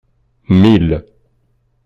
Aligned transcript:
Mil. 0.61 0.91